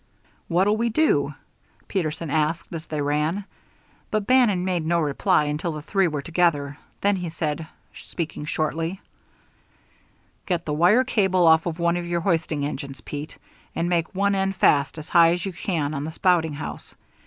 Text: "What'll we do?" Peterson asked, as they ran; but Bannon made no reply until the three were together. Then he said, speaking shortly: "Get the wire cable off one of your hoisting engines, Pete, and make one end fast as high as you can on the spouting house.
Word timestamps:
"What'll 0.47 0.77
we 0.77 0.89
do?" 0.89 1.35
Peterson 1.87 2.31
asked, 2.31 2.73
as 2.73 2.87
they 2.87 3.01
ran; 3.01 3.45
but 4.09 4.25
Bannon 4.25 4.65
made 4.65 4.83
no 4.83 4.99
reply 4.99 5.43
until 5.43 5.71
the 5.73 5.83
three 5.83 6.07
were 6.07 6.23
together. 6.23 6.79
Then 7.01 7.17
he 7.17 7.29
said, 7.29 7.67
speaking 7.93 8.45
shortly: 8.45 8.99
"Get 10.47 10.65
the 10.65 10.73
wire 10.73 11.03
cable 11.03 11.45
off 11.45 11.67
one 11.77 11.97
of 11.97 12.07
your 12.07 12.21
hoisting 12.21 12.65
engines, 12.65 13.01
Pete, 13.01 13.37
and 13.75 13.87
make 13.89 14.15
one 14.15 14.33
end 14.33 14.55
fast 14.55 14.97
as 14.97 15.09
high 15.09 15.33
as 15.33 15.45
you 15.45 15.53
can 15.53 15.93
on 15.93 16.03
the 16.05 16.09
spouting 16.09 16.53
house. 16.53 16.95